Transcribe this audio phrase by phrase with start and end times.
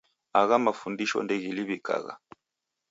[0.39, 2.13] Agha mafundisho ndeghiliw'ikagha